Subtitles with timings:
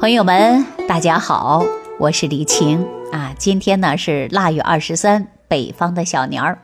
[0.00, 1.62] 朋友们，大家好，
[1.98, 3.34] 我是李晴啊。
[3.36, 6.58] 今天呢是腊月二十三，北方的小年儿。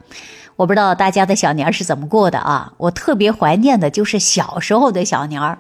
[0.57, 2.72] 我不知道大家的小年儿是怎么过的啊？
[2.78, 5.58] 我特别怀念的就是小时候的小年儿。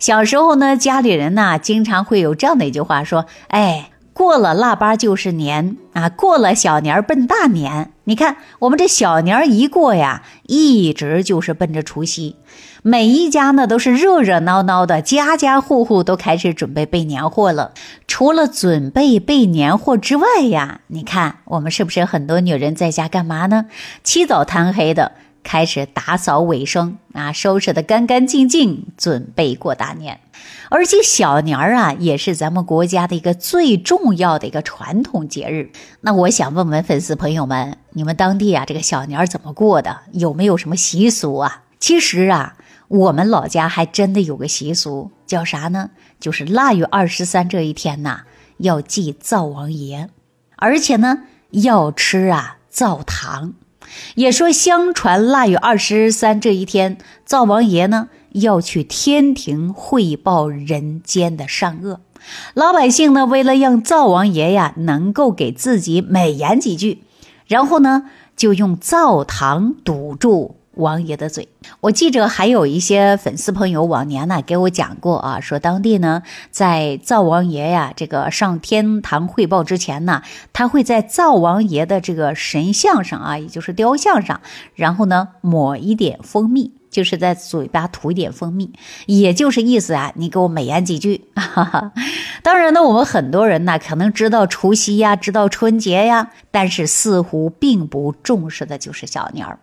[0.00, 7.92] 小时候呢，家里人呢经常会有这样的一句话说：“哎。”过了腊八就是年啊，过了小年儿奔大年。
[8.04, 12.36] 你看我们这小年儿一过呀，一直就是奔着除夕。
[12.82, 17.72] 每一家呢都是热热闹闹的，家家户户都开始准备备年货了。
[18.06, 23.66] 除了准备备年货之外呀，你看我们是不是很多女人在家干嘛呢？
[24.04, 25.12] 起早贪黑的。
[25.44, 30.20] 开始打扫卫生啊，收拾的干干净净，准备过大年。
[30.74, 35.70] 而且小年儿啊，也是咱们国家的一个最重要的一个传统节日。
[36.00, 39.98] 那我想问问粉丝朋友们，你们当地啊这个小年儿怎么过的？
[40.12, 41.64] 有没有什么习俗啊？
[41.78, 42.56] 其实啊，
[42.88, 45.90] 我们老家还真的有个习俗，叫啥呢？
[46.18, 48.22] 就是腊月二十三这一天呐，
[48.56, 50.08] 要祭灶王爷，
[50.56, 53.52] 而且呢要吃啊灶糖。
[54.14, 62.00] 也说，相传腊月二十三这一天，灶王爷呢要去天庭汇报人间的善恶。
[62.54, 67.02] 老百姓呢，为了让灶王爷呀能够给自己美言几句，
[67.46, 68.04] 然后呢
[68.36, 70.56] 就用灶糖堵住。
[70.74, 80.22] 王爷的嘴，我记着还有一些粉丝朋友往年呢给我讲过啊，说当地呢在灶王爷呀这个上天堂汇报之前呢，
[80.54, 84.40] 他会在灶王爷的这个神像上啊，也就是雕像上，
[84.74, 86.72] 然后呢抹一点蜂蜜。
[86.92, 88.72] 就是在嘴巴涂一点蜂蜜，
[89.06, 91.24] 也就是意思啊，你给我美言几句。
[92.44, 99.58] 当然呢，我们很多人呢可能知道除夕呀，知道春节呀，但是似乎并不重视的就是小年儿。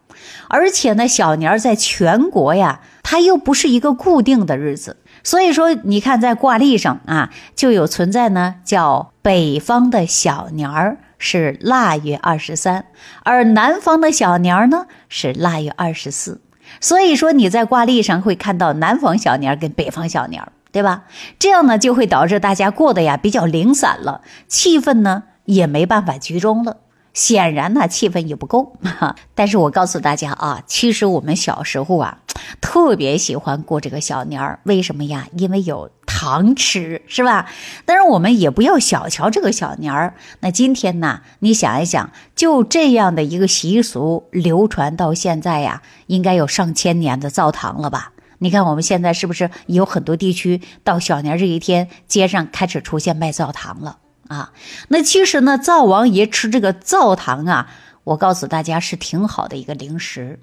[0.50, 4.98] 而且呢，小年儿在全国呀，它又不是一个固定的日子。
[5.24, 12.86] 所以说，你看在挂历上啊，就有存在呢，叫北方的小年儿是腊月二十三，
[13.24, 16.42] 而南方的小年儿呢是腊月二十四。
[16.80, 21.04] 所以说你在挂历上会看到南方小年跟北方小年，对吧？
[21.38, 26.78] 这样呢就会导致大家过得呀比较零散了，气氛呢也没办法集中了。
[27.12, 28.78] 显然呢，气氛也不够。
[29.34, 32.20] 但是我告诉大家啊，其实我们小时候啊，
[32.62, 34.60] 特别喜欢过这个小年儿。
[34.64, 35.28] 为什么呀？
[35.36, 37.50] 因为有糖吃，是吧？
[37.86, 40.16] 但是我们也不要小瞧这个小年儿。
[40.42, 48.12] 那今天呢，你想一想，就这样的一个习俗流传到现在呀，应该有上千年的灶糖了吧？
[48.40, 54.00] 你看我们现在是不是有很多地区到小年这一天，街上开始出现卖灶糖了？
[54.28, 54.52] 啊，
[54.90, 57.72] 那其实呢，灶王爷吃这个灶糖啊，
[58.04, 60.38] 我告诉大家是挺好的一个零食。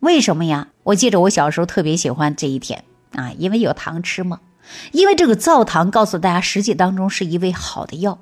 [0.00, 0.68] 为什么呀？
[0.82, 4.38] 我记着我小时候特别喜欢这一天啊，因为有糖吃嘛。
[4.92, 8.18] 因为这个灶糖，告诉大家实际当中是一味好的药。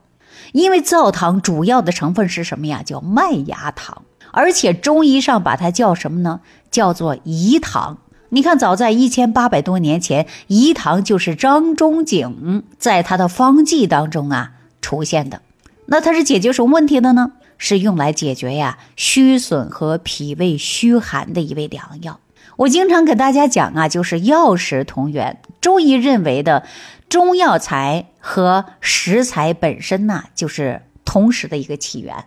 [0.52, 2.82] 因为灶糖主要的成分是什么呀？
[2.82, 4.02] 叫麦芽糖，
[4.32, 6.40] 而且中医上把它叫什么呢？
[6.70, 7.98] 叫做饴糖。
[8.30, 14.52] 你看，早在一千八百多年前，饴糖就是张仲景在他的方剂当中啊。
[14.80, 15.42] 出现的，
[15.86, 17.32] 那它是解决什么问题的呢？
[17.58, 22.18] 是用来解决呀虚损和脾胃虚寒的一味良药。
[22.60, 25.40] 我经常给大家讲啊，就是药食同源。
[25.62, 26.66] 中医认为的
[27.08, 32.26] 中药材和食材本身呢，就是同时的一个起源，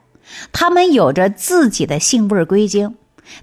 [0.51, 2.95] 它们有着自己的性味归经，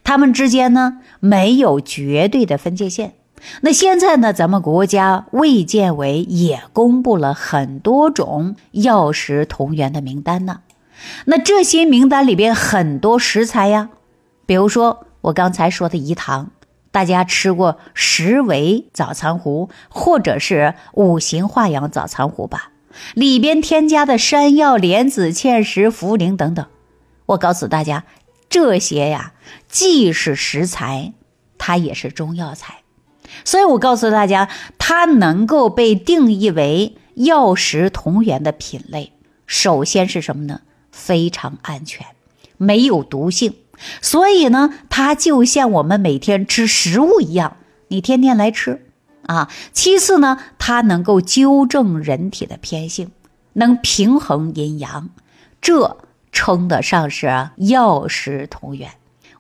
[0.02, 3.14] 它们之间呢没有绝对的分界线。
[3.60, 4.32] 那现在呢？
[4.32, 10.62] 咱们国家卫健委也公布了很多种药食同源的名单呢。
[11.26, 13.90] 那这些名单里边很多食材呀，
[14.44, 16.50] 比如说我刚才说的饴糖，
[16.90, 22.72] 大家吃过十味早餐糊或者是五行化养早餐糊吧？
[23.14, 26.66] 里边添加的山药、莲子、芡实、茯苓等等，
[27.26, 28.04] 我告诉大家，
[28.48, 29.34] 这些呀
[29.68, 31.12] 既是食材，
[31.56, 32.82] 它也是中药材。
[33.44, 39.12] 所以我告诉大家，它能够被定义为药食同源的品类，
[39.46, 40.62] 首先是什么呢？
[40.90, 42.04] 非常安全，
[42.56, 43.54] 没有毒性。
[44.00, 47.56] 所以呢，它就像我们每天吃食物一样，
[47.88, 48.86] 你天天来吃
[49.26, 49.50] 啊。
[49.72, 53.10] 其次呢，它能够纠正人体的偏性，
[53.54, 55.10] 能平衡阴阳，
[55.60, 55.98] 这
[56.32, 58.90] 称得上是药食同源。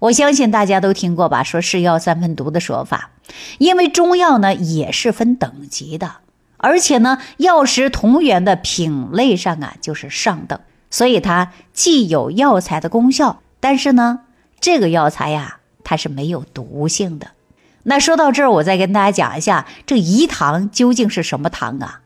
[0.00, 1.42] 我相信大家都听过吧？
[1.42, 3.10] 说是药三分毒的说法，
[3.58, 6.16] 因为中药呢也是分等级的，
[6.56, 10.58] 而且呢药食同源的品类上啊就是上等，
[10.90, 14.20] 所以它既有药材的功效，但是呢
[14.60, 17.32] 这个药材呀它是没有毒性的。
[17.82, 22.02] 那说到这儿，我再跟大家讲一下这饴糖究竟是什么糖啊？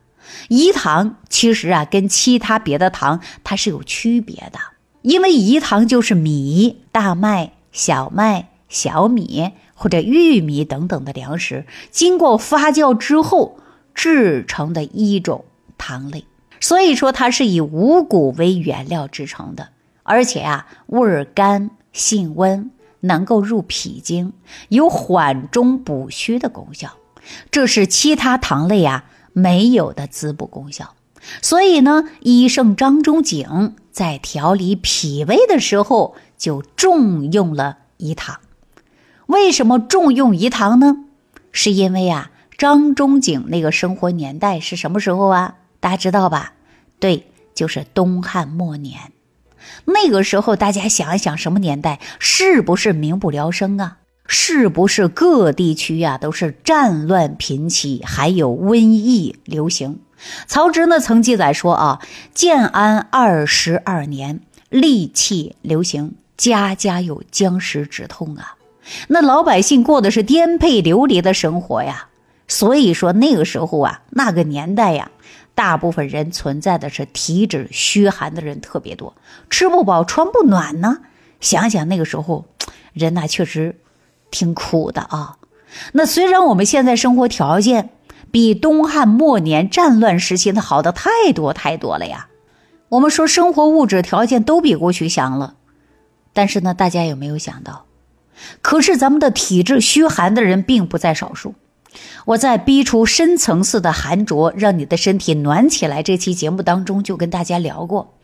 [0.48, 4.58] 饴糖其实啊，跟其他别的糖它是有区别的，
[5.02, 13.58] 因为饴糖就是米、大麦、小麦、小米或者玉米等等的粮食经过发酵之后
[13.94, 15.44] 制成的一种
[15.76, 16.24] 糖类，
[16.60, 19.70] 所以说它是以五谷为原料制成的，
[20.04, 22.70] 而且啊，味儿甘、性温，
[23.00, 24.35] 能够入脾经，
[24.69, 26.91] 有缓中补虚的功效，
[27.50, 29.06] 这是其他糖类啊。
[29.37, 30.94] 没有的滋补功效，
[31.43, 38.38] 所以呢，医圣张仲景在调理脾胃的时候就重用了饴糖。
[39.26, 41.06] 为什么重用饴糖呢？
[41.50, 45.56] 是因为啊，张仲景那个生活年代是什么时候啊？
[45.81, 46.52] 大家知道吧？
[47.00, 47.26] 对，
[47.56, 49.13] 就是东汉末年。
[49.84, 52.00] 那个时候，大家想一想，什么年代？
[52.19, 53.99] 是不是民不聊生啊？
[54.26, 59.99] 是不是各地区呀都是战乱频起，还有瘟疫流行？
[60.46, 62.00] 曹植呢曾记载说啊，
[62.32, 64.40] 建安二十二年，
[64.70, 68.56] 戾气流行，家家有僵尸之痛啊。
[69.08, 72.08] 那老百姓过的是颠沛流离的生活呀。
[72.49, 75.11] 所以说那个时候啊，那个年代呀，
[75.54, 79.14] 大部分人存在的是体质虚寒的人特别多，
[79.50, 80.98] 吃不饱穿不暖呢。
[81.40, 82.46] 想想那个时候，
[82.92, 83.76] 人呐确实。
[84.30, 85.36] 挺苦的啊，
[85.92, 87.90] 那虽然我们现在生活条件
[88.32, 92.26] 比东汉末年战乱时期的好的太多太多了呀，
[92.88, 95.54] 我们说生活物质条件都比过去强了，
[96.32, 97.86] 但是呢，大家有没有想到？
[98.60, 101.54] 可是咱们的体质虚寒的人并不在少数。
[102.26, 106.02] 我在逼出深层次的寒浊，让你的身体暖起来。
[106.02, 108.14] 这期节目当中就跟大家聊过，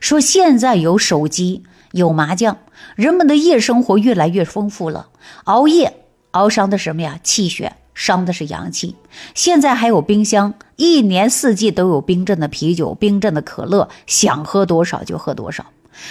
[0.00, 1.64] 说现在有手机。
[1.92, 2.58] 有麻将，
[2.94, 5.08] 人们的夜生活越来越丰富了。
[5.42, 7.18] 熬夜熬伤的什么呀？
[7.24, 8.94] 气血伤的是阳气。
[9.34, 15.66] 现在还有冰箱，一年四季都有冰镇的啤酒、冰镇的可乐，想喝多少就喝多少。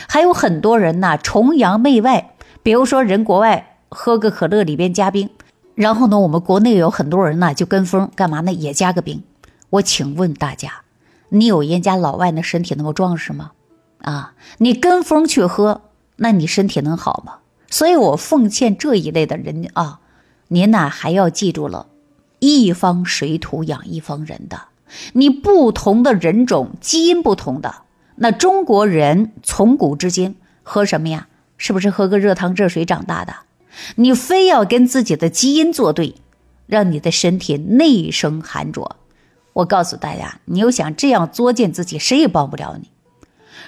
[0.10, 5.30] 还有很多人呢，崇洋媚外，比如说人国外喝个可乐里边加冰，
[5.80, 8.52] 然后呢，我们国内有很多人呢就跟风，干嘛呢？
[8.52, 9.24] 也加个冰。
[9.70, 10.82] 我请问大家，
[11.30, 13.52] 你有人家老外那身体那么壮实吗？
[14.00, 15.84] 啊，你跟风去喝，
[16.18, 17.36] 那你身体能好吗？
[17.70, 20.02] 所以我奉劝这一类的人啊，
[20.50, 21.88] 您呐还要记住了，
[22.40, 24.64] 一方水土养一方人的，
[25.14, 27.84] 你不同的人种基因不同的，
[28.18, 31.30] 那中国人从古至今喝什么呀？
[31.58, 33.34] 是不是喝个热汤热水长大的？
[33.96, 36.16] 你非要跟自己的基因作对，
[36.68, 38.98] 让你的身体内生寒浊，
[39.54, 42.90] 我告诉大家，你又想这样作践自己，谁也帮不了你。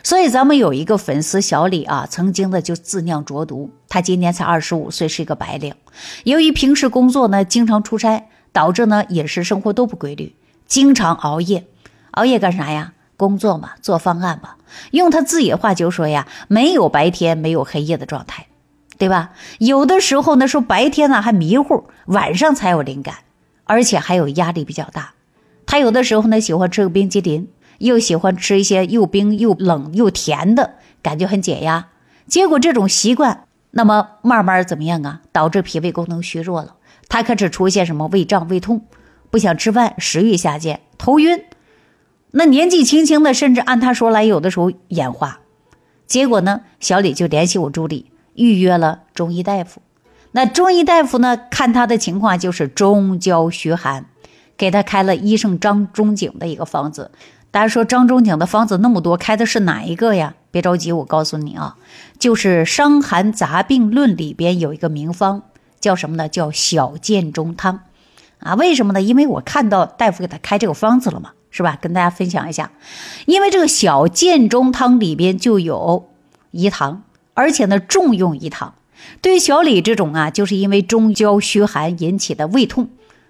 [0.04, 3.72] 所以咱们有一个粉丝小李啊，曾经的就自酿浊毒。
[3.88, 5.76] 他今年才二十五岁，是一个白领。
[6.24, 10.36] 由于平时工作呢，经常出差，导致呢饮食生活都不规律，
[10.66, 11.66] 经常熬夜。
[12.12, 12.94] 熬夜干啥呀？
[13.16, 14.56] 工作嘛，做方案嘛。
[14.90, 18.48] 用他自己的话就说呀，没有白天，没有黑夜的状态，
[19.02, 19.32] 对吧？
[19.58, 23.16] 有的时候呢，说白天呢还迷糊，晚上才有灵感，
[23.64, 25.14] 而且还有压力比较大。
[25.66, 27.48] 他有的时候呢，喜欢吃个冰激凌。
[27.80, 31.88] 又喜欢吃一些又冰又冷又甜的，感觉很解压。
[32.28, 35.22] 结果这种习惯，那么慢慢怎么样啊？
[35.32, 36.76] 导致脾胃功能虚弱了，
[37.10, 38.86] 他开始出现什么胃胀、胃痛，
[39.32, 41.44] 不想吃饭，食欲下降，头晕。
[42.30, 45.40] 那年纪轻轻的，甚至按他说来，有的时候眼花。
[46.06, 49.82] 结果呢，小李就联系我助理，预约了中医大夫。
[50.32, 54.06] 那中医大夫呢，看他的情况就是中焦虚寒，
[54.56, 57.12] 给他开了医圣张仲景的一个方子。
[57.52, 60.36] 大家说张仲景的方子那么多，开的是哪一个呀？
[60.52, 61.76] 别着急，我告诉你啊，
[62.18, 65.44] 就是《伤寒杂病论》里边有一个名方，
[65.80, 66.30] 叫什么呢？
[66.30, 67.82] 叫小建中汤，
[68.40, 69.02] 啊，为什么呢？
[69.02, 71.78] 因为我看到大夫给他开这个方子了嘛，是吧？
[71.82, 72.72] 跟大家分享一下，
[73.26, 76.10] 因为这个小建中汤里边就有
[76.54, 77.04] 饴糖，
[77.42, 78.76] 而且呢重用饴糖，
[79.20, 82.90] 对小李这种啊，就是因为中焦虚寒引起的胃痛，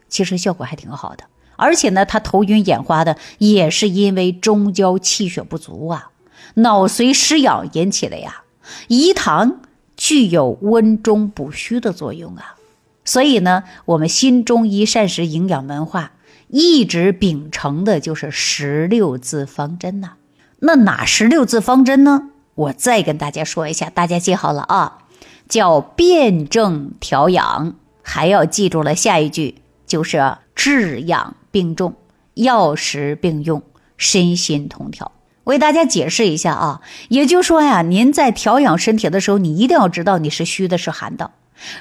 [0.10, 1.24] 其实效果还挺好的。
[1.56, 6.10] 而且呢，他头晕眼花的也是因为中焦气血不足啊，
[6.56, 8.44] 脑髓失养引起的呀。
[8.90, 9.62] 饴糖
[9.96, 12.56] 具有温中补虚的作用啊，
[13.06, 16.12] 所以呢，我们新中医膳食营养文化
[16.50, 20.16] 一直秉承的就是十六字方针呐。
[20.60, 22.31] 那哪十六字方针呢？
[22.56, 25.00] 我再跟大家说一下，大家记好了啊，
[25.48, 29.56] 叫辨证调养，还要记住了下一句
[29.86, 31.36] 就是治养。
[31.54, 31.96] 并重，
[32.36, 33.62] 药食并用，
[33.98, 35.12] 身心同调。
[35.44, 36.80] 我给大家解释一下啊，
[37.10, 41.32] 也就是说呀，您在调养身体的时候，你一定要知道你是虚的，是寒的。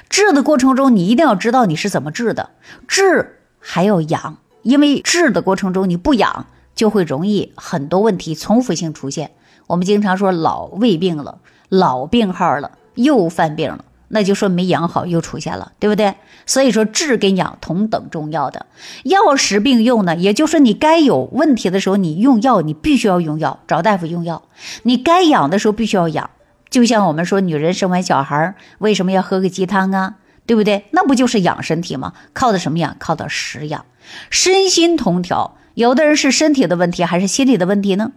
[0.09, 2.49] 治的过程中，你一定要知道你是怎么治的。
[2.85, 9.31] 治还要养，因为治的过程中你不养，就会容易很多问题重复性出现。
[9.71, 11.37] 我们经常说老胃病了，
[11.69, 13.85] 老病号了，又犯病了。
[14.09, 16.15] 那就说没养好，又出现了，对不对？
[16.45, 18.65] 所以说治跟养同等重要的，
[19.03, 20.17] 药食并用呢。
[20.17, 24.41] 也就是说你该有问题的时候，你用药，你必须要用药，找大夫用药；
[24.83, 26.29] 你该养的时候，必须要养。
[26.69, 30.15] 就像我们说，女人生完小孩，为什么要喝个鸡汤啊？
[30.45, 30.87] 对不对？
[30.91, 32.11] 那不就是养身体吗？
[32.33, 32.97] 靠的什么养？
[32.99, 33.85] 靠的食养，
[34.29, 35.55] 身心同调。
[35.75, 38.11] 有的人是身体的问题，还是心理的问题呢？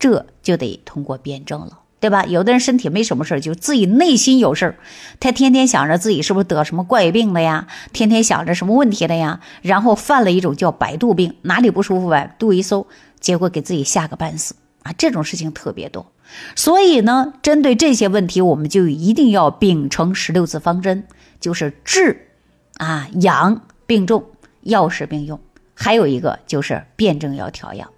[0.00, 1.78] 这就得通过辩证了。
[2.00, 2.24] 对吧？
[2.24, 4.78] 有的人身体没什么事儿，就自己内心有事儿，
[5.20, 7.66] 他天天想着自己是不是得什么怪病了呀？
[7.92, 9.40] 天天想着什么问题了呀？
[9.60, 12.86] 然后犯了一种叫百度病，哪里不舒服百度一搜，
[13.20, 14.94] 结果给自己吓个半死啊！
[14.96, 16.10] 这种事情特别多。
[16.56, 21.04] 所以呢，针对这些问题，我们就一定要秉承十六字方针，
[21.38, 22.28] 就是治
[22.78, 24.24] 啊养并重，
[24.62, 25.38] 药食并用，
[25.74, 27.90] 还有一个就是辩证要调养。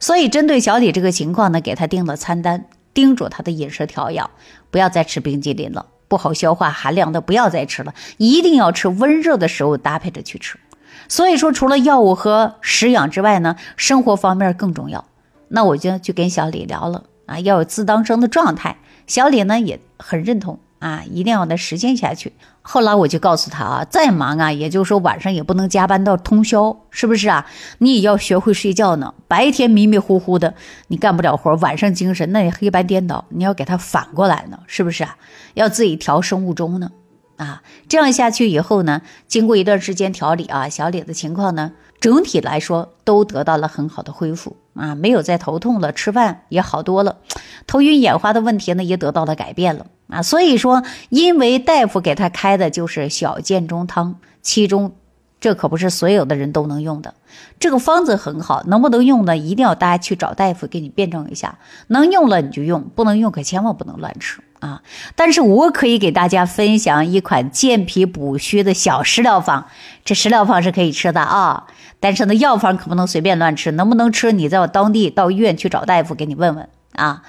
[0.00, 2.66] 所以针对小李这个情况呢，给他定了餐单。
[2.94, 4.28] 叮嘱他的饮食调养，
[4.72, 10.58] 不要再吃冰激凌了，不好消化，寒凉的不要再吃了，一定要吃温热的食物搭配着去吃。
[11.06, 15.04] 所以说，除了药物和食养之外呢，生活方面更重要。
[15.48, 18.78] 那我就去跟小李聊了啊，要有自当生的状态。
[19.06, 20.58] 小李呢也很认同。
[20.78, 22.32] 啊，一定要的实现下去。
[22.62, 27.46] 后来我就告诉他啊，再忙啊，也就是说晚上也不能加班到通宵，是不是啊？
[27.78, 29.14] 你也要学会睡觉呢。
[29.26, 30.54] 白天迷迷糊糊的，
[30.88, 35.16] 你干不了活，晚上精神那也黑白颠倒，你要给他反过来呢，是不是啊？
[35.54, 36.90] 要自己调生物钟呢。
[37.36, 47.18] 啊，这样下去以后呢，经过一段时间调理啊，小李的情况呢，整体来说都得到了很好的恢复啊，没有再头痛了，吃饭也好多了，
[47.66, 50.22] 头晕眼花的问题呢也得到了改变了啊。
[50.22, 54.92] 所以说，因为大夫给他开的就是小建中汤，其中
[55.40, 57.14] 这可不是所有的人都能用的，
[57.60, 59.36] 这个方子很好，能不能用呢？
[59.36, 64.40] 一定要大家去找大夫给你辩证一下，能用了你就用，不能用可千万不能乱吃。
[64.58, 64.82] 啊，
[65.14, 69.66] 但是我可以给大家分享一款健脾补虚的小食疗方，
[70.04, 71.68] 这食疗方是可以吃的啊，
[72.00, 74.32] 但是呢，药方可不能随便乱吃，能不能吃？
[74.32, 77.22] 你在我当地到医院去找大夫给你问问啊。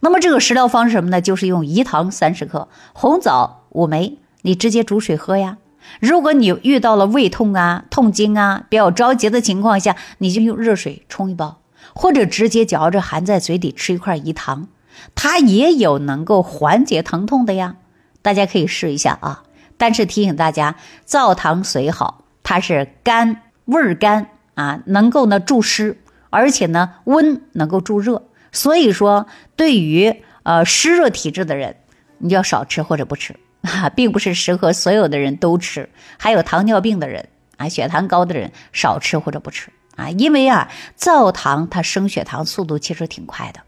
[0.00, 1.20] 那么这个食疗方是什么呢？
[1.20, 5.58] 就是用饴糖三十克，红枣五枚，你直接煮水喝呀。
[6.00, 11.60] 如果你遇到了胃痛啊、痛经啊、比较着急的情况下，你就用热水冲一包，
[11.94, 14.68] 或者直接嚼着含在嘴里吃一块饴糖。
[15.14, 17.76] 它也有能够缓解疼痛的呀，
[18.22, 19.44] 大家可以试一下啊。
[19.76, 20.76] 但是提醒大家，
[21.06, 25.98] 燥糖虽好，它是甘味甘啊，能够呢助湿，
[26.30, 28.24] 而且呢温能够助热。
[28.56, 31.76] 所以说，对于呃湿热体质的人，
[32.18, 35.90] 你就要少吃或者不吃 啊，并不是适合所有的人都吃。
[36.18, 43.60] 还有糖尿病的人啊，血糖高的人少吃或者不吃啊，因为啊燥糖它升血糖速度其实挺快的。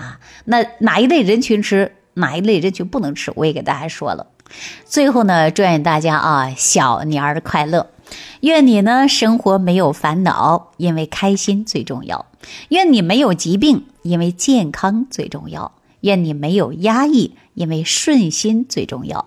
[0.00, 4.26] 啊，那哪一类人群吃，哪一类人群不能吃，我也给大家说了。
[4.84, 7.90] 最后呢，祝愿大家啊，小年儿快乐！
[8.40, 12.26] 愿你呢，生活没有烦恼，因为开心最重要；
[12.68, 19.26] 愿你没有疾病，因为健康最重要；愿你没有压抑，因为顺心最重要；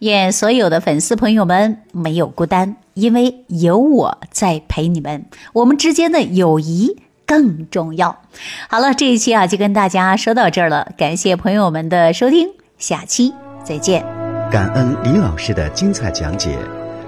[0.00, 5.26] 愿所有的粉丝朋友们没有孤单，因为有我在陪你们。
[5.52, 6.96] 我们之间的友谊。
[7.28, 8.22] 更重要。
[8.70, 14.02] 好了，这一期啊就跟大家说到这儿了，感谢朋友们的收听，下期再见。
[14.50, 16.58] 感恩李老师的精彩讲解。